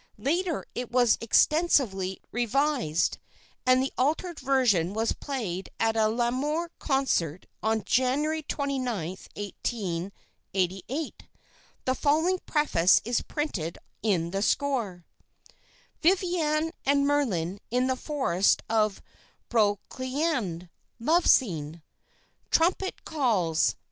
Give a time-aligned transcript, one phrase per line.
[0.17, 3.19] Later it was extensively revised,
[3.67, 11.23] and the altered version was played at a Lamoureux concert on January 29, 1888.
[11.85, 15.05] The following preface is printed in the score:
[16.01, 19.03] "Viviane and Merlin in the forest of
[19.51, 20.69] Brocéliande.
[20.99, 21.83] Love scene.
[22.49, 23.75] "Trumpet calls.